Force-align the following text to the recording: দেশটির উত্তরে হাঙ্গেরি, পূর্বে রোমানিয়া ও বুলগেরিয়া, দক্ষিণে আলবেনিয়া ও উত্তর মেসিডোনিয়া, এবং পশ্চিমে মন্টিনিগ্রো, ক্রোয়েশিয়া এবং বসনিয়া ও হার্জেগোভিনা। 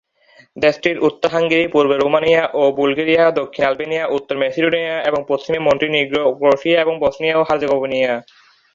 দেশটির 0.57 0.97
উত্তরে 0.99 1.31
হাঙ্গেরি, 1.33 1.65
পূর্বে 1.67 1.95
রোমানিয়া 1.97 2.43
ও 2.53 2.63
বুলগেরিয়া, 2.77 3.23
দক্ষিণে 3.31 3.67
আলবেনিয়া 3.67 4.03
ও 4.07 4.11
উত্তর 4.17 4.35
মেসিডোনিয়া, 4.37 4.95
এবং 5.09 5.19
পশ্চিমে 5.27 5.59
মন্টিনিগ্রো, 5.67 6.23
ক্রোয়েশিয়া 6.39 6.77
এবং 6.81 6.93
বসনিয়া 6.99 7.35
ও 7.37 7.41
হার্জেগোভিনা। 7.43 8.15